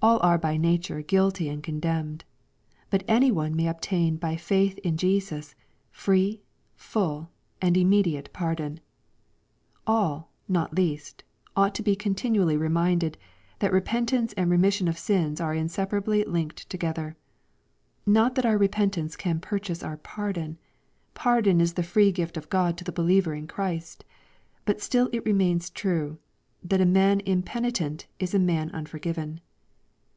All 0.00 0.20
are 0.22 0.38
by 0.38 0.56
nature 0.56 1.02
guilty 1.02 1.48
and 1.48 1.60
con 1.60 1.80
demned. 1.80 2.24
But 2.88 3.02
any 3.08 3.32
one 3.32 3.56
may 3.56 3.66
obtain 3.66 4.14
by 4.16 4.36
faith 4.36 4.78
in 4.84 4.96
Jesus, 4.96 5.56
free, 5.90 6.40
full, 6.76 7.30
and 7.60 7.76
immediate 7.76 8.32
pardon.— 8.32 8.78
^AU, 9.88 10.26
not 10.46 10.72
least, 10.72 11.24
ought 11.56 11.74
to 11.74 11.82
be 11.82 11.96
continually 11.96 12.56
reminded, 12.56 13.18
that 13.58 13.72
repentance 13.72 14.32
and 14.34 14.52
remission 14.52 14.86
of 14.86 14.96
sins 14.96 15.40
are 15.40 15.52
inseparably 15.52 16.22
linked 16.22 16.70
together. 16.70 17.16
Not 18.06 18.36
that 18.36 18.46
our 18.46 18.56
re 18.56 18.68
pentance 18.68 19.18
can 19.18 19.40
purchase 19.40 19.82
our 19.82 19.96
pardon. 19.96 20.58
Pardon 21.14 21.60
is 21.60 21.72
tbe 21.74 21.84
free 21.86 22.12
gift 22.12 22.36
of 22.36 22.48
God 22.48 22.78
to 22.78 22.84
the 22.84 22.92
believer 22.92 23.34
in 23.34 23.48
Christ. 23.48 24.04
But 24.64 24.80
still 24.80 25.10
it 25.12 25.26
re 25.26 25.32
mains 25.32 25.70
true, 25.70 26.20
that 26.62 26.80
a 26.80 26.86
man 26.86 27.18
impenitent 27.26 28.06
is 28.20 28.32
a 28.32 28.38
man 28.38 28.70
unforgiven. 28.70 29.40